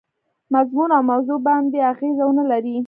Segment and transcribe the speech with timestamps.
[0.55, 2.77] مضمون او موضوع باندي اغېزه ونه لري.